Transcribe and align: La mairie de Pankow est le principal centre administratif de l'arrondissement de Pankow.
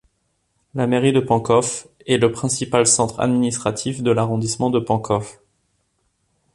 La 0.73 0.87
mairie 0.87 1.11
de 1.13 1.19
Pankow 1.19 1.61
est 2.07 2.17
le 2.17 2.31
principal 2.31 2.87
centre 2.87 3.19
administratif 3.19 4.01
de 4.01 4.09
l'arrondissement 4.09 4.71
de 4.71 4.79
Pankow. 4.79 5.21